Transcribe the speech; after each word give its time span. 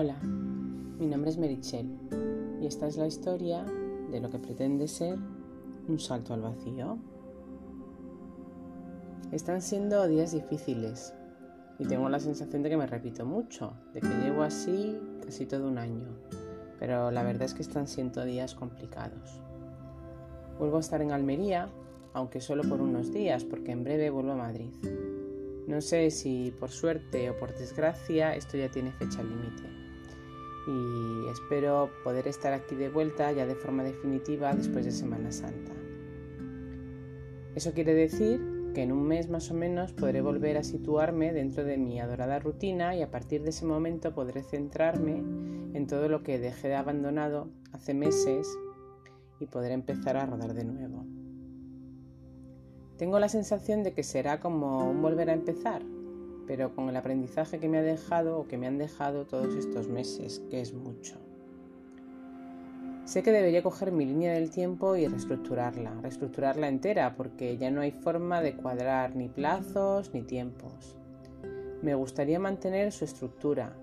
Hola, 0.00 0.14
mi 0.22 1.08
nombre 1.08 1.28
es 1.28 1.38
Merichel 1.38 1.90
y 2.60 2.66
esta 2.66 2.86
es 2.86 2.96
la 2.96 3.08
historia 3.08 3.64
de 4.12 4.20
lo 4.20 4.30
que 4.30 4.38
pretende 4.38 4.86
ser 4.86 5.18
un 5.88 5.98
salto 5.98 6.34
al 6.34 6.42
vacío. 6.42 6.98
Están 9.32 9.60
siendo 9.60 10.06
días 10.06 10.30
difíciles 10.30 11.12
y 11.80 11.84
tengo 11.84 12.08
la 12.08 12.20
sensación 12.20 12.62
de 12.62 12.70
que 12.70 12.76
me 12.76 12.86
repito 12.86 13.26
mucho, 13.26 13.72
de 13.92 14.00
que 14.00 14.06
llevo 14.22 14.44
así 14.44 15.00
casi 15.24 15.46
todo 15.46 15.66
un 15.66 15.78
año, 15.78 16.06
pero 16.78 17.10
la 17.10 17.24
verdad 17.24 17.42
es 17.42 17.54
que 17.54 17.62
están 17.62 17.88
siendo 17.88 18.24
días 18.24 18.54
complicados. 18.54 19.40
Vuelvo 20.60 20.76
a 20.76 20.80
estar 20.80 21.02
en 21.02 21.10
Almería, 21.10 21.70
aunque 22.12 22.40
solo 22.40 22.62
por 22.62 22.80
unos 22.80 23.12
días, 23.12 23.42
porque 23.42 23.72
en 23.72 23.82
breve 23.82 24.10
vuelvo 24.10 24.30
a 24.30 24.36
Madrid. 24.36 24.70
No 25.66 25.80
sé 25.80 26.12
si 26.12 26.54
por 26.60 26.70
suerte 26.70 27.30
o 27.30 27.36
por 27.36 27.52
desgracia 27.52 28.36
esto 28.36 28.56
ya 28.56 28.70
tiene 28.70 28.92
fecha 28.92 29.24
límite 29.24 29.87
y 30.68 31.28
espero 31.30 31.90
poder 32.04 32.28
estar 32.28 32.52
aquí 32.52 32.74
de 32.74 32.90
vuelta 32.90 33.32
ya 33.32 33.46
de 33.46 33.54
forma 33.54 33.82
definitiva 33.82 34.52
después 34.52 34.84
de 34.84 34.92
Semana 34.92 35.32
Santa. 35.32 35.72
Eso 37.54 37.72
quiere 37.72 37.94
decir 37.94 38.70
que 38.74 38.82
en 38.82 38.92
un 38.92 39.08
mes 39.08 39.30
más 39.30 39.50
o 39.50 39.54
menos 39.54 39.92
podré 39.92 40.20
volver 40.20 40.58
a 40.58 40.62
situarme 40.62 41.32
dentro 41.32 41.64
de 41.64 41.78
mi 41.78 41.98
adorada 42.00 42.38
rutina 42.38 42.94
y 42.94 43.02
a 43.02 43.10
partir 43.10 43.42
de 43.42 43.50
ese 43.50 43.64
momento 43.64 44.14
podré 44.14 44.42
centrarme 44.42 45.16
en 45.72 45.86
todo 45.86 46.08
lo 46.08 46.22
que 46.22 46.38
dejé 46.38 46.68
de 46.68 46.76
abandonado 46.76 47.48
hace 47.72 47.94
meses 47.94 48.46
y 49.40 49.46
podré 49.46 49.72
empezar 49.72 50.18
a 50.18 50.26
rodar 50.26 50.52
de 50.52 50.64
nuevo. 50.64 51.06
Tengo 52.98 53.18
la 53.18 53.28
sensación 53.28 53.84
de 53.84 53.94
que 53.94 54.02
será 54.02 54.38
como 54.38 54.90
un 54.90 55.00
volver 55.00 55.30
a 55.30 55.34
empezar, 55.34 55.82
pero 56.48 56.74
con 56.74 56.88
el 56.88 56.96
aprendizaje 56.96 57.60
que 57.60 57.68
me 57.68 57.76
ha 57.76 57.82
dejado 57.82 58.38
o 58.38 58.48
que 58.48 58.56
me 58.56 58.66
han 58.66 58.78
dejado 58.78 59.26
todos 59.26 59.54
estos 59.54 59.86
meses, 59.86 60.42
que 60.50 60.62
es 60.62 60.72
mucho. 60.72 61.16
Sé 63.04 63.22
que 63.22 63.32
debería 63.32 63.62
coger 63.62 63.92
mi 63.92 64.06
línea 64.06 64.32
del 64.32 64.50
tiempo 64.50 64.96
y 64.96 65.06
reestructurarla, 65.06 66.00
reestructurarla 66.00 66.68
entera, 66.68 67.16
porque 67.16 67.58
ya 67.58 67.70
no 67.70 67.82
hay 67.82 67.90
forma 67.90 68.40
de 68.40 68.56
cuadrar 68.56 69.14
ni 69.14 69.28
plazos 69.28 70.12
ni 70.14 70.22
tiempos. 70.22 70.96
Me 71.82 71.94
gustaría 71.94 72.38
mantener 72.38 72.92
su 72.92 73.04
estructura, 73.04 73.74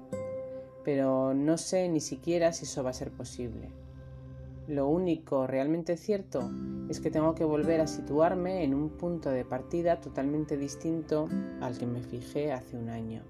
pero 0.83 1.33
no 1.35 1.57
sé 1.57 1.87
ni 1.87 1.99
siquiera 1.99 2.51
si 2.51 2.65
eso 2.65 2.83
va 2.83 2.89
a 2.89 2.93
ser 2.93 3.11
posible. 3.11 3.69
Lo 4.67 4.87
único 4.87 5.45
realmente 5.45 5.95
cierto 5.95 6.49
es 6.89 6.99
que 6.99 7.11
tengo 7.11 7.35
que 7.35 7.43
volver 7.43 7.81
a 7.81 7.87
situarme 7.87 8.63
en 8.63 8.73
un 8.73 8.89
punto 8.89 9.29
de 9.29 9.45
partida 9.45 10.01
totalmente 10.01 10.57
distinto 10.57 11.29
al 11.61 11.77
que 11.77 11.85
me 11.85 12.01
fijé 12.01 12.51
hace 12.51 12.75
un 12.75 12.89
año. 12.89 13.21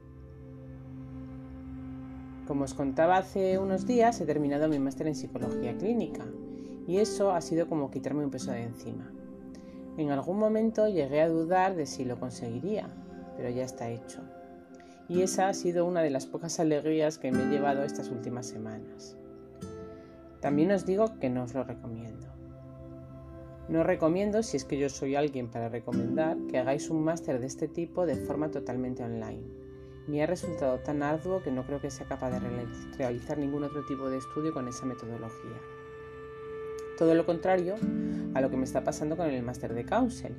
Como 2.47 2.63
os 2.63 2.73
contaba 2.73 3.17
hace 3.17 3.57
unos 3.57 3.85
días, 3.85 4.21
he 4.21 4.25
terminado 4.25 4.69
mi 4.69 4.79
máster 4.79 5.07
en 5.07 5.15
psicología 5.15 5.75
clínica 5.77 6.25
y 6.87 6.99
eso 6.99 7.31
ha 7.31 7.41
sido 7.41 7.67
como 7.67 7.91
quitarme 7.91 8.23
un 8.23 8.31
peso 8.31 8.51
de 8.51 8.63
encima. 8.63 9.11
En 9.97 10.11
algún 10.11 10.39
momento 10.39 10.87
llegué 10.87 11.21
a 11.21 11.29
dudar 11.29 11.75
de 11.75 11.85
si 11.85 12.05
lo 12.05 12.17
conseguiría, 12.17 12.87
pero 13.35 13.49
ya 13.49 13.63
está 13.63 13.89
hecho. 13.89 14.21
Y 15.09 15.21
esa 15.21 15.49
ha 15.49 15.53
sido 15.53 15.85
una 15.85 16.01
de 16.01 16.11
las 16.11 16.27
pocas 16.27 16.61
alegrías 16.61 17.17
que 17.17 17.31
me 17.31 17.43
he 17.43 17.47
llevado 17.47 17.83
estas 17.83 18.09
últimas 18.09 18.45
semanas. 18.45 19.17
También 20.45 20.69
os 20.69 20.85
digo 20.85 21.17
que 21.19 21.27
no 21.27 21.41
os 21.41 21.55
lo 21.55 21.63
recomiendo. 21.63 22.27
No 23.67 23.81
recomiendo, 23.81 24.43
si 24.43 24.57
es 24.57 24.63
que 24.63 24.77
yo 24.77 24.89
soy 24.89 25.15
alguien 25.15 25.49
para 25.49 25.69
recomendar, 25.69 26.37
que 26.51 26.59
hagáis 26.59 26.91
un 26.91 27.03
máster 27.03 27.39
de 27.39 27.47
este 27.47 27.67
tipo 27.67 28.05
de 28.05 28.15
forma 28.15 28.51
totalmente 28.51 29.03
online. 29.03 29.41
Me 30.05 30.21
ha 30.21 30.27
resultado 30.27 30.77
tan 30.81 31.01
arduo 31.01 31.41
que 31.41 31.49
no 31.49 31.65
creo 31.65 31.81
que 31.81 31.89
sea 31.89 32.05
capaz 32.05 32.29
de 32.29 32.67
realizar 32.95 33.39
ningún 33.39 33.63
otro 33.63 33.83
tipo 33.87 34.07
de 34.07 34.19
estudio 34.19 34.53
con 34.53 34.67
esa 34.67 34.85
metodología. 34.85 35.57
Todo 36.99 37.15
lo 37.15 37.25
contrario 37.25 37.77
a 38.35 38.39
lo 38.39 38.51
que 38.51 38.57
me 38.57 38.65
está 38.65 38.83
pasando 38.83 39.17
con 39.17 39.27
el 39.27 39.41
máster 39.41 39.73
de 39.73 39.83
counseling. 39.83 40.37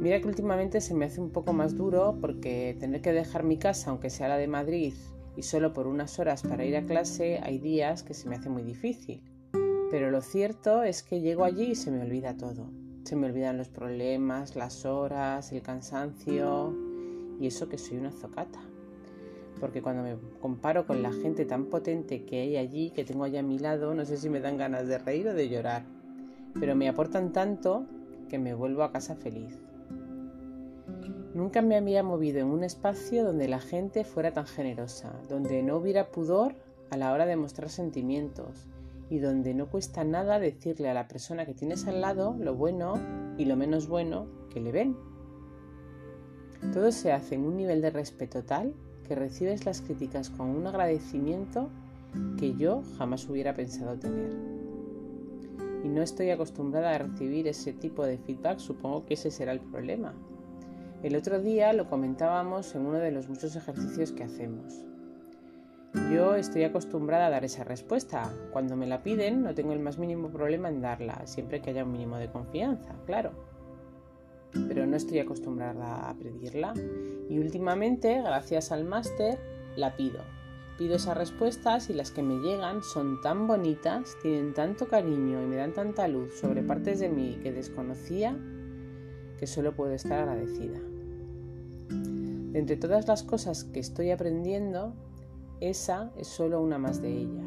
Mira 0.00 0.22
que 0.22 0.26
últimamente 0.26 0.80
se 0.80 0.94
me 0.94 1.04
hace 1.04 1.20
un 1.20 1.32
poco 1.32 1.52
más 1.52 1.76
duro 1.76 2.16
porque 2.18 2.78
tener 2.80 3.02
que 3.02 3.12
dejar 3.12 3.42
mi 3.42 3.58
casa, 3.58 3.90
aunque 3.90 4.08
sea 4.08 4.28
la 4.28 4.38
de 4.38 4.48
Madrid, 4.48 4.94
y 5.36 5.42
solo 5.42 5.72
por 5.72 5.86
unas 5.86 6.18
horas 6.18 6.42
para 6.42 6.64
ir 6.64 6.76
a 6.76 6.86
clase 6.86 7.40
hay 7.42 7.58
días 7.58 8.02
que 8.02 8.14
se 8.14 8.28
me 8.28 8.36
hace 8.36 8.48
muy 8.48 8.62
difícil. 8.62 9.22
Pero 9.90 10.10
lo 10.10 10.20
cierto 10.20 10.82
es 10.82 11.02
que 11.02 11.20
llego 11.20 11.44
allí 11.44 11.70
y 11.70 11.74
se 11.74 11.90
me 11.90 12.02
olvida 12.02 12.36
todo. 12.36 12.70
Se 13.04 13.16
me 13.16 13.26
olvidan 13.26 13.58
los 13.58 13.68
problemas, 13.68 14.56
las 14.56 14.84
horas, 14.84 15.52
el 15.52 15.62
cansancio 15.62 16.74
y 17.38 17.46
eso 17.46 17.68
que 17.68 17.78
soy 17.78 17.98
una 17.98 18.10
zocata. 18.10 18.60
Porque 19.60 19.82
cuando 19.82 20.02
me 20.02 20.16
comparo 20.40 20.86
con 20.86 21.02
la 21.02 21.12
gente 21.12 21.44
tan 21.44 21.66
potente 21.66 22.24
que 22.24 22.40
hay 22.40 22.56
allí, 22.56 22.90
que 22.90 23.04
tengo 23.04 23.24
allá 23.24 23.40
a 23.40 23.44
mi 23.44 23.58
lado, 23.58 23.94
no 23.94 24.04
sé 24.04 24.16
si 24.16 24.28
me 24.28 24.40
dan 24.40 24.56
ganas 24.56 24.86
de 24.88 24.98
reír 24.98 25.28
o 25.28 25.34
de 25.34 25.48
llorar. 25.48 25.84
Pero 26.58 26.74
me 26.74 26.88
aportan 26.88 27.32
tanto 27.32 27.86
que 28.28 28.38
me 28.38 28.54
vuelvo 28.54 28.82
a 28.82 28.92
casa 28.92 29.14
feliz. 29.14 29.63
Nunca 31.34 31.62
me 31.62 31.76
había 31.76 32.02
movido 32.02 32.40
en 32.40 32.46
un 32.46 32.62
espacio 32.62 33.24
donde 33.24 33.48
la 33.48 33.58
gente 33.58 34.04
fuera 34.04 34.32
tan 34.32 34.46
generosa, 34.46 35.12
donde 35.28 35.62
no 35.62 35.76
hubiera 35.76 36.10
pudor 36.10 36.54
a 36.90 36.96
la 36.96 37.12
hora 37.12 37.26
de 37.26 37.36
mostrar 37.36 37.70
sentimientos 37.70 38.68
y 39.10 39.18
donde 39.18 39.54
no 39.54 39.66
cuesta 39.66 40.04
nada 40.04 40.38
decirle 40.38 40.88
a 40.88 40.94
la 40.94 41.08
persona 41.08 41.44
que 41.44 41.54
tienes 41.54 41.86
al 41.86 42.00
lado 42.00 42.36
lo 42.38 42.54
bueno 42.54 42.94
y 43.36 43.46
lo 43.46 43.56
menos 43.56 43.88
bueno 43.88 44.26
que 44.50 44.60
le 44.60 44.72
ven. 44.72 44.96
Todo 46.72 46.92
se 46.92 47.12
hace 47.12 47.34
en 47.34 47.44
un 47.44 47.56
nivel 47.56 47.82
de 47.82 47.90
respeto 47.90 48.44
tal 48.44 48.74
que 49.06 49.14
recibes 49.14 49.66
las 49.66 49.82
críticas 49.82 50.30
con 50.30 50.48
un 50.48 50.66
agradecimiento 50.66 51.68
que 52.38 52.54
yo 52.54 52.82
jamás 52.96 53.28
hubiera 53.28 53.54
pensado 53.54 53.98
tener. 53.98 54.32
Y 55.82 55.88
no 55.88 56.00
estoy 56.00 56.30
acostumbrada 56.30 56.94
a 56.94 56.98
recibir 56.98 57.46
ese 57.48 57.72
tipo 57.72 58.04
de 58.06 58.18
feedback, 58.18 58.58
supongo 58.58 59.04
que 59.04 59.14
ese 59.14 59.30
será 59.30 59.52
el 59.52 59.60
problema, 59.60 60.14
el 61.04 61.16
otro 61.16 61.38
día 61.38 61.74
lo 61.74 61.86
comentábamos 61.90 62.74
en 62.74 62.86
uno 62.86 62.98
de 62.98 63.12
los 63.12 63.28
muchos 63.28 63.54
ejercicios 63.56 64.12
que 64.12 64.24
hacemos. 64.24 64.86
Yo 66.10 66.34
estoy 66.34 66.64
acostumbrada 66.64 67.26
a 67.26 67.30
dar 67.30 67.44
esa 67.44 67.62
respuesta. 67.62 68.32
Cuando 68.52 68.74
me 68.74 68.86
la 68.86 69.02
piden 69.02 69.42
no 69.42 69.54
tengo 69.54 69.74
el 69.74 69.80
más 69.80 69.98
mínimo 69.98 70.30
problema 70.30 70.70
en 70.70 70.80
darla, 70.80 71.26
siempre 71.26 71.60
que 71.60 71.70
haya 71.70 71.84
un 71.84 71.92
mínimo 71.92 72.16
de 72.16 72.30
confianza, 72.30 72.94
claro. 73.04 73.32
Pero 74.66 74.86
no 74.86 74.96
estoy 74.96 75.18
acostumbrada 75.18 76.08
a 76.08 76.14
pedirla 76.14 76.72
y 77.28 77.38
últimamente, 77.38 78.22
gracias 78.22 78.72
al 78.72 78.84
máster, 78.84 79.38
la 79.76 79.96
pido. 79.96 80.20
Pido 80.78 80.96
esas 80.96 81.18
respuestas 81.18 81.90
y 81.90 81.92
las 81.92 82.12
que 82.12 82.22
me 82.22 82.36
llegan 82.36 82.82
son 82.82 83.20
tan 83.20 83.46
bonitas, 83.46 84.16
tienen 84.22 84.54
tanto 84.54 84.88
cariño 84.88 85.42
y 85.42 85.46
me 85.46 85.56
dan 85.56 85.74
tanta 85.74 86.08
luz 86.08 86.34
sobre 86.40 86.62
partes 86.62 86.98
de 86.98 87.10
mí 87.10 87.38
que 87.42 87.52
desconocía 87.52 88.34
que 89.38 89.46
solo 89.46 89.76
puedo 89.76 89.92
estar 89.92 90.20
agradecida. 90.20 90.80
De 92.54 92.60
entre 92.60 92.76
todas 92.76 93.08
las 93.08 93.24
cosas 93.24 93.64
que 93.64 93.80
estoy 93.80 94.12
aprendiendo, 94.12 94.94
esa 95.58 96.12
es 96.16 96.28
solo 96.28 96.60
una 96.60 96.78
más 96.78 97.02
de 97.02 97.10
ella. 97.10 97.42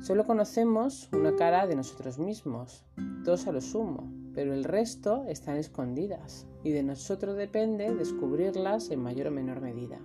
Solo 0.00 0.26
conocemos 0.26 1.08
una 1.12 1.36
cara 1.36 1.68
de 1.68 1.76
nosotros 1.76 2.18
mismos, 2.18 2.82
dos 3.22 3.46
a 3.46 3.52
lo 3.52 3.60
sumo, 3.60 4.12
pero 4.34 4.54
el 4.54 4.64
resto 4.64 5.24
están 5.28 5.56
escondidas 5.56 6.48
y 6.64 6.72
de 6.72 6.82
nosotros 6.82 7.36
depende 7.36 7.94
descubrirlas 7.94 8.90
en 8.90 9.04
mayor 9.04 9.28
o 9.28 9.30
menor 9.30 9.60
medida. 9.60 10.00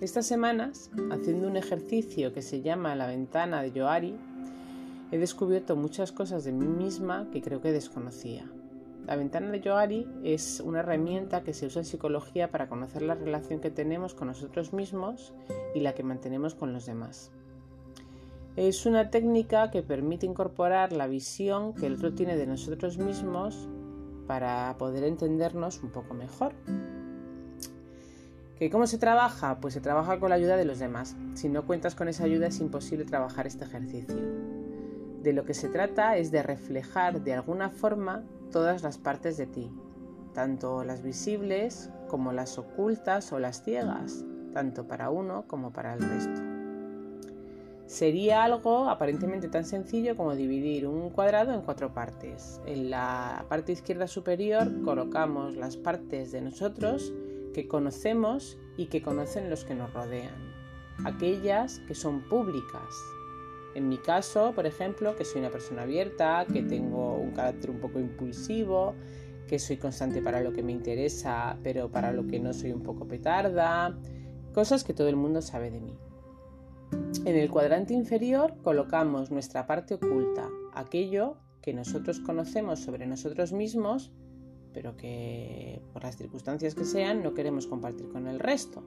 Estas 0.00 0.24
semanas, 0.24 0.90
haciendo 1.10 1.46
un 1.46 1.58
ejercicio 1.58 2.32
que 2.32 2.40
se 2.40 2.62
llama 2.62 2.96
la 2.96 3.08
ventana 3.08 3.60
de 3.60 3.72
Yoari, 3.72 4.16
he 5.12 5.18
descubierto 5.18 5.76
muchas 5.76 6.12
cosas 6.12 6.44
de 6.44 6.52
mí 6.52 6.66
misma 6.66 7.28
que 7.30 7.42
creo 7.42 7.60
que 7.60 7.72
desconocía. 7.72 8.50
La 9.06 9.14
ventana 9.14 9.52
de 9.52 9.60
Yoari 9.60 10.04
es 10.24 10.58
una 10.58 10.80
herramienta 10.80 11.44
que 11.44 11.54
se 11.54 11.66
usa 11.66 11.80
en 11.80 11.84
psicología 11.86 12.50
para 12.50 12.68
conocer 12.68 13.02
la 13.02 13.14
relación 13.14 13.60
que 13.60 13.70
tenemos 13.70 14.14
con 14.14 14.26
nosotros 14.26 14.72
mismos 14.72 15.32
y 15.76 15.80
la 15.80 15.94
que 15.94 16.02
mantenemos 16.02 16.56
con 16.56 16.72
los 16.72 16.86
demás. 16.86 17.30
Es 18.56 18.84
una 18.84 19.10
técnica 19.10 19.70
que 19.70 19.84
permite 19.84 20.26
incorporar 20.26 20.92
la 20.92 21.06
visión 21.06 21.72
que 21.72 21.86
el 21.86 21.94
otro 21.94 22.14
tiene 22.14 22.36
de 22.36 22.48
nosotros 22.48 22.98
mismos 22.98 23.68
para 24.26 24.74
poder 24.76 25.04
entendernos 25.04 25.84
un 25.84 25.90
poco 25.90 26.12
mejor. 26.12 26.52
¿Cómo 28.72 28.88
se 28.88 28.98
trabaja? 28.98 29.60
Pues 29.60 29.74
se 29.74 29.80
trabaja 29.80 30.18
con 30.18 30.30
la 30.30 30.34
ayuda 30.36 30.56
de 30.56 30.64
los 30.64 30.80
demás. 30.80 31.14
Si 31.34 31.48
no 31.48 31.64
cuentas 31.64 31.94
con 31.94 32.08
esa 32.08 32.24
ayuda 32.24 32.48
es 32.48 32.58
imposible 32.58 33.04
trabajar 33.04 33.46
este 33.46 33.66
ejercicio. 33.66 34.16
De 35.22 35.32
lo 35.32 35.44
que 35.44 35.54
se 35.54 35.68
trata 35.68 36.16
es 36.16 36.32
de 36.32 36.42
reflejar 36.42 37.22
de 37.22 37.34
alguna 37.34 37.70
forma 37.70 38.24
todas 38.50 38.82
las 38.82 38.98
partes 38.98 39.36
de 39.36 39.46
ti, 39.46 39.70
tanto 40.34 40.84
las 40.84 41.02
visibles 41.02 41.90
como 42.08 42.32
las 42.32 42.58
ocultas 42.58 43.32
o 43.32 43.38
las 43.38 43.62
ciegas, 43.62 44.24
tanto 44.52 44.86
para 44.86 45.10
uno 45.10 45.44
como 45.46 45.72
para 45.72 45.94
el 45.94 46.00
resto. 46.00 46.40
Sería 47.86 48.42
algo 48.42 48.88
aparentemente 48.88 49.48
tan 49.48 49.64
sencillo 49.64 50.16
como 50.16 50.34
dividir 50.34 50.88
un 50.88 51.10
cuadrado 51.10 51.54
en 51.54 51.62
cuatro 51.62 51.94
partes. 51.94 52.60
En 52.66 52.90
la 52.90 53.46
parte 53.48 53.72
izquierda 53.72 54.08
superior 54.08 54.82
colocamos 54.82 55.54
las 55.54 55.76
partes 55.76 56.32
de 56.32 56.40
nosotros 56.40 57.12
que 57.54 57.68
conocemos 57.68 58.58
y 58.76 58.86
que 58.86 59.02
conocen 59.02 59.48
los 59.50 59.64
que 59.64 59.74
nos 59.74 59.92
rodean. 59.92 60.34
aquellas 61.04 61.78
que 61.80 61.94
son 61.94 62.22
públicas. 62.22 62.94
En 63.76 63.90
mi 63.90 63.98
caso, 63.98 64.54
por 64.54 64.64
ejemplo, 64.64 65.14
que 65.16 65.26
soy 65.26 65.42
una 65.42 65.50
persona 65.50 65.82
abierta, 65.82 66.46
que 66.50 66.62
tengo 66.62 67.18
un 67.18 67.32
carácter 67.32 67.70
un 67.70 67.78
poco 67.78 68.00
impulsivo, 68.00 68.94
que 69.46 69.58
soy 69.58 69.76
constante 69.76 70.22
para 70.22 70.40
lo 70.40 70.54
que 70.54 70.62
me 70.62 70.72
interesa, 70.72 71.58
pero 71.62 71.90
para 71.90 72.10
lo 72.10 72.26
que 72.26 72.40
no 72.40 72.54
soy 72.54 72.72
un 72.72 72.82
poco 72.82 73.06
petarda, 73.06 73.94
cosas 74.54 74.82
que 74.82 74.94
todo 74.94 75.10
el 75.10 75.16
mundo 75.16 75.42
sabe 75.42 75.70
de 75.70 75.82
mí. 75.82 75.94
En 77.26 77.36
el 77.36 77.50
cuadrante 77.50 77.92
inferior 77.92 78.54
colocamos 78.62 79.30
nuestra 79.30 79.66
parte 79.66 79.92
oculta, 79.92 80.48
aquello 80.72 81.36
que 81.60 81.74
nosotros 81.74 82.20
conocemos 82.20 82.80
sobre 82.80 83.06
nosotros 83.06 83.52
mismos, 83.52 84.10
pero 84.72 84.96
que 84.96 85.82
por 85.92 86.02
las 86.02 86.16
circunstancias 86.16 86.74
que 86.74 86.86
sean 86.86 87.22
no 87.22 87.34
queremos 87.34 87.66
compartir 87.66 88.08
con 88.08 88.26
el 88.26 88.38
resto. 88.40 88.82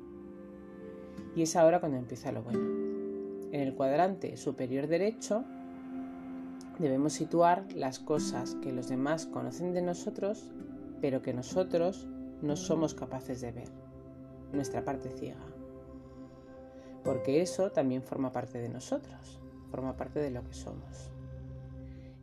Y 1.36 1.44
es 1.44 1.56
ahora 1.56 1.80
cuando 1.80 2.00
empieza 2.00 2.32
lo 2.32 2.42
bueno. 2.42 2.89
En 3.52 3.62
el 3.62 3.74
cuadrante 3.74 4.38
superior 4.38 4.86
derecho 4.86 5.44
debemos 6.78 7.14
situar 7.14 7.66
las 7.74 7.98
cosas 7.98 8.56
que 8.62 8.72
los 8.72 8.90
demás 8.90 9.26
conocen 9.26 9.74
de 9.74 9.82
nosotros, 9.82 10.52
pero 11.02 11.24
que 11.24 11.34
nosotros 11.34 12.08
no 12.44 12.56
somos 12.56 12.94
capaces 12.94 13.42
de 13.42 13.52
ver, 13.52 13.70
nuestra 14.54 14.86
parte 14.86 15.10
ciega. 15.10 15.46
Porque 17.04 17.42
eso 17.42 17.72
también 17.72 18.04
forma 18.04 18.32
parte 18.32 18.60
de 18.60 18.70
nosotros, 18.70 19.40
forma 19.72 19.98
parte 19.98 20.20
de 20.20 20.30
lo 20.30 20.44
que 20.44 20.54
somos. 20.54 21.10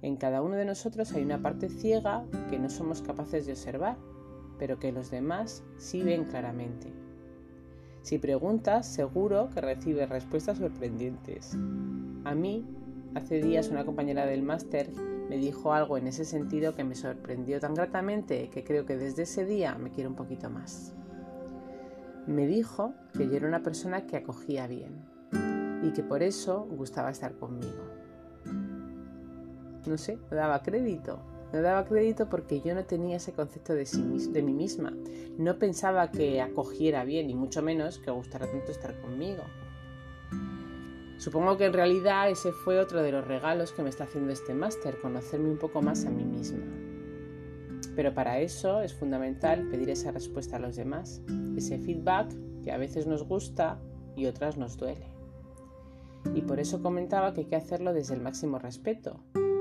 En 0.03 0.17
cada 0.17 0.43
uno 0.43 0.55
de 0.55 0.65
nosotros 0.65 1.13
hay 1.13 1.25
una 1.25 1.43
parte 1.43 1.69
ciega 1.69 2.25
que 2.49 2.61
no 2.61 2.71
somos 2.71 3.03
capaces 3.03 3.47
de 3.47 3.53
observar, 3.53 3.97
pero 4.59 4.79
que 4.79 4.93
los 4.93 5.11
demás 5.11 5.65
sí 5.77 6.03
ven 6.03 6.27
claramente. 6.27 7.06
Si 8.07 8.19
preguntas, 8.19 8.87
seguro 8.87 9.51
que 9.53 9.61
recibes 9.61 10.09
respuestas 10.09 10.59
sorprendentes. 10.59 11.57
A 12.25 12.37
mí 12.37 12.65
Hace 13.17 13.41
días 13.41 13.71
una 13.71 13.87
compañera 13.87 14.27
del 14.27 14.43
máster 14.43 14.91
me 15.31 15.39
dijo 15.39 15.73
algo 15.73 15.97
en 15.97 16.07
ese 16.07 16.27
sentido 16.27 16.75
que 16.75 16.85
me 16.85 16.95
sorprendió 16.95 17.59
tan 17.61 17.73
gratamente 17.73 18.51
que 18.51 18.63
creo 18.63 18.85
que 18.85 18.99
desde 18.99 19.23
ese 19.23 19.47
día 19.47 19.75
me 19.79 19.91
quiero 19.91 20.11
un 20.11 20.17
poquito 20.17 20.51
más. 20.51 20.93
Me 22.27 22.47
dijo 22.47 22.93
que 23.17 23.27
yo 23.27 23.37
era 23.37 23.49
una 23.49 23.63
persona 23.63 24.07
que 24.07 24.19
acogía 24.19 24.67
bien 24.67 25.03
y 25.83 25.93
que 25.93 26.03
por 26.03 26.23
eso 26.23 26.69
gustaba 26.71 27.09
estar 27.09 27.37
conmigo. 27.37 27.85
No 29.87 29.97
sé, 29.97 30.19
daba 30.31 30.63
crédito. 30.63 31.23
Me 31.53 31.61
daba 31.61 31.85
crédito 31.85 32.29
porque 32.29 32.61
yo 32.61 32.75
no 32.75 32.85
tenía 32.85 33.17
ese 33.17 33.33
concepto 33.33 33.75
de, 33.75 33.85
de 33.85 34.43
mí 34.43 34.53
misma. 34.53 34.93
No 35.39 35.59
pensaba 35.59 36.11
que 36.11 36.41
acogiera 36.41 37.05
bien 37.05 37.31
y 37.31 37.35
mucho 37.35 37.63
menos 37.63 37.99
que 37.99 38.11
gustara 38.11 38.51
tanto 38.51 38.73
estar 38.73 39.01
conmigo. 39.01 39.45
Supongo 41.19 41.57
que 41.57 41.67
en 41.67 41.73
realidad 41.73 42.29
ese 42.29 42.53
fue 42.53 42.79
otro 42.79 43.03
de 43.03 43.13
los 43.13 43.27
regalos 43.27 43.73
que 43.73 43.83
me 43.83 43.89
está 43.89 44.05
haciendo 44.05 44.33
este 44.33 44.55
máster, 44.55 45.01
conocerme 45.01 45.51
un 45.51 45.59
poco 45.59 45.81
más 45.81 46.05
a 46.05 46.11
mí 46.11 46.25
misma. 46.25 46.65
Pero 47.95 48.13
para 48.13 48.41
eso 48.41 48.83
es 48.83 48.93
fundamental 48.93 49.67
pedir 49.71 49.89
esa 49.89 50.11
respuesta 50.11 50.57
a 50.57 50.61
los 50.61 50.77
demás, 50.77 51.23
ese 51.57 51.79
feedback 51.79 52.31
que 52.63 52.71
a 52.71 52.77
veces 52.77 53.07
nos 53.07 53.27
gusta 53.27 53.81
y 54.15 54.27
otras 54.27 54.59
nos 54.59 54.77
duele. 54.77 55.07
Y 56.35 56.43
por 56.43 56.61
eso 56.61 56.83
comentaba 56.83 57.33
que 57.33 57.43
hay 57.43 57.47
que 57.47 57.57
hacerlo 57.57 57.95
desde 57.95 58.15
el 58.15 58.21
máximo 58.21 58.59
respeto, 58.59 59.21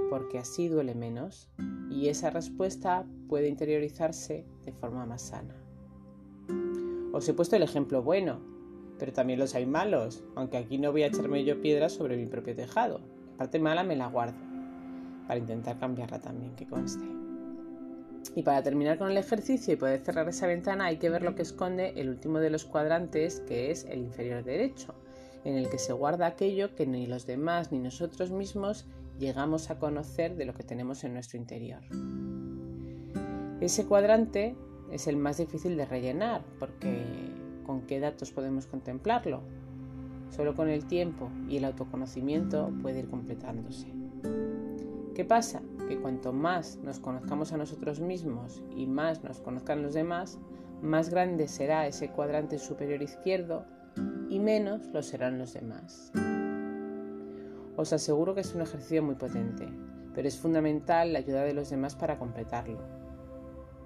porque 0.10 0.40
así 0.40 0.68
duele 0.68 0.96
menos 0.96 1.50
y 1.90 2.10
esa 2.10 2.30
respuesta 2.30 3.06
puede 3.28 3.48
interiorizarse 3.48 4.46
de 4.66 4.72
forma 4.72 5.06
más 5.06 5.22
sana. 5.22 5.56
Os 7.14 7.28
he 7.30 7.34
puesto 7.34 7.56
el 7.56 7.64
ejemplo 7.64 8.04
bueno, 8.04 8.40
pero 9.00 9.14
también 9.14 9.40
los 9.40 9.56
hay 9.56 9.66
malos, 9.66 10.24
aunque 10.36 10.58
aquí 10.58 10.78
no 10.78 10.92
voy 10.92 11.04
a 11.04 11.08
echarme 11.08 11.44
yo 11.44 11.62
piedras 11.62 11.94
sobre 11.94 12.18
mi 12.18 12.26
propio 12.26 12.56
tejado. 12.56 13.00
La 13.32 13.38
parte 13.38 13.60
mala 13.60 13.84
me 13.84 13.96
la 13.96 14.08
guardo, 14.08 14.38
para 15.28 15.40
intentar 15.40 15.78
cambiarla 15.80 16.20
también, 16.20 16.56
que 16.56 16.68
conste. 16.68 17.06
Y 18.36 18.44
para 18.44 18.64
terminar 18.64 18.98
con 18.98 19.12
el 19.12 19.18
ejercicio 19.18 19.74
y 19.74 19.78
poder 19.78 20.02
cerrar 20.02 20.28
esa 20.28 20.48
ventana 20.48 20.86
hay 20.86 20.98
que 20.98 21.10
ver 21.10 21.22
lo 21.22 21.36
que 21.36 21.44
esconde 21.44 21.94
el 21.96 22.10
último 22.10 22.40
de 22.40 22.50
los 22.50 22.66
cuadrantes, 22.66 23.42
que 23.42 23.72
es 23.72 23.86
el 23.86 24.00
inferior 24.00 24.44
derecho, 24.44 24.96
en 25.44 25.56
el 25.56 25.70
que 25.70 25.78
se 25.78 25.94
guarda 25.94 26.26
aquello 26.26 26.76
que 26.76 26.88
ni 26.88 27.06
los 27.06 27.26
demás 27.26 27.72
ni 27.72 27.80
nosotros 27.80 28.32
mismos 28.32 28.88
llegamos 29.20 29.70
a 29.70 29.80
conocer 29.80 30.36
de 30.36 30.46
lo 30.46 30.54
que 30.54 30.64
tenemos 30.64 31.04
en 31.04 31.14
nuestro 31.14 31.38
interior. 31.38 31.82
Ese 33.62 33.86
cuadrante 33.86 34.56
es 34.92 35.08
el 35.08 35.18
más 35.18 35.38
difícil 35.38 35.78
de 35.78 35.86
rellenar 35.86 36.44
porque 36.60 37.04
¿Con 37.66 37.82
qué 37.82 38.00
datos 38.00 38.32
podemos 38.32 38.68
contemplarlo? 38.68 39.42
Solo 40.30 40.54
con 40.54 40.70
el 40.70 40.86
tiempo 40.86 41.32
y 41.50 41.58
el 41.58 41.66
autoconocimiento 41.66 42.72
puede 42.82 43.00
ir 43.00 43.10
completándose. 43.10 43.88
¿Qué 45.16 45.26
pasa? 45.26 45.62
Que 45.88 45.98
cuanto 45.98 46.32
más 46.32 46.78
nos 46.84 47.00
conozcamos 47.00 47.54
a 47.54 47.58
nosotros 47.58 48.00
mismos 48.00 48.62
y 48.76 48.86
más 48.86 49.24
nos 49.24 49.40
conozcan 49.40 49.82
los 49.82 49.94
demás, 49.94 50.38
más 50.82 51.10
grande 51.10 51.48
será 51.48 51.88
ese 51.88 52.10
cuadrante 52.10 52.60
superior 52.60 53.02
izquierdo 53.02 53.66
y 54.30 54.40
menos 54.40 54.86
lo 54.88 55.02
serán 55.02 55.40
los 55.40 55.54
demás. 55.54 56.12
Os 57.78 57.92
aseguro 57.92 58.34
que 58.34 58.42
es 58.42 58.56
un 58.56 58.62
ejercicio 58.62 59.04
muy 59.04 59.16
potente, 59.16 59.68
pero 60.14 60.28
es 60.28 60.38
fundamental 60.38 61.12
la 61.12 61.20
ayuda 61.20 61.44
de 61.44 61.54
los 61.54 61.70
demás 61.70 61.96
para 61.96 62.18
completarlo. 62.18 62.80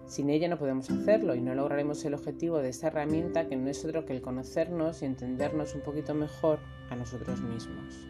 Sin 0.05 0.29
ella 0.29 0.47
no 0.47 0.57
podemos 0.57 0.89
hacerlo 0.89 1.35
y 1.35 1.41
no 1.41 1.55
lograremos 1.55 2.03
el 2.05 2.13
objetivo 2.13 2.59
de 2.59 2.69
esta 2.69 2.87
herramienta 2.87 3.47
que 3.47 3.55
no 3.55 3.69
es 3.69 3.83
otro 3.85 4.05
que 4.05 4.15
el 4.15 4.21
conocernos 4.21 5.01
y 5.01 5.05
entendernos 5.05 5.75
un 5.75 5.81
poquito 5.81 6.13
mejor 6.13 6.59
a 6.89 6.95
nosotros 6.95 7.41
mismos. 7.41 8.07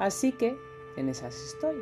Así 0.00 0.32
que 0.32 0.56
en 0.96 1.08
esas 1.08 1.34
estoy, 1.34 1.76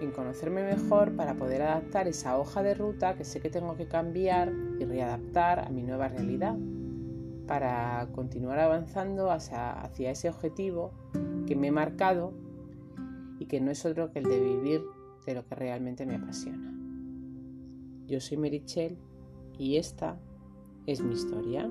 en 0.00 0.12
conocerme 0.12 0.64
mejor 0.64 1.16
para 1.16 1.34
poder 1.34 1.62
adaptar 1.62 2.06
esa 2.06 2.38
hoja 2.38 2.62
de 2.62 2.74
ruta 2.74 3.16
que 3.16 3.24
sé 3.24 3.40
que 3.40 3.50
tengo 3.50 3.76
que 3.76 3.86
cambiar 3.86 4.52
y 4.78 4.84
readaptar 4.84 5.60
a 5.60 5.68
mi 5.68 5.82
nueva 5.82 6.08
realidad, 6.08 6.56
para 7.46 8.08
continuar 8.14 8.58
avanzando 8.60 9.30
hacia, 9.30 9.72
hacia 9.72 10.10
ese 10.10 10.28
objetivo 10.28 10.92
me 11.56 11.68
he 11.68 11.72
marcado 11.72 12.32
y 13.38 13.46
que 13.46 13.60
no 13.60 13.70
es 13.70 13.84
otro 13.84 14.10
que 14.10 14.20
el 14.20 14.24
de 14.26 14.40
vivir 14.40 14.82
de 15.26 15.34
lo 15.34 15.46
que 15.46 15.54
realmente 15.54 16.06
me 16.06 16.16
apasiona. 16.16 16.72
Yo 18.06 18.20
soy 18.20 18.36
Merichel 18.36 18.98
y 19.58 19.76
esta 19.76 20.20
es 20.86 21.02
mi 21.02 21.14
historia. 21.14 21.70